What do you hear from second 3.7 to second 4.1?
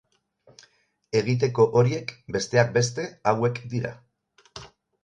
dira.